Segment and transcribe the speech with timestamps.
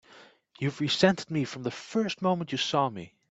[0.57, 3.13] You've resented me from the first moment you saw me!